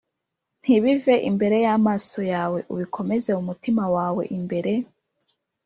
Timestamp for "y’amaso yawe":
1.65-2.59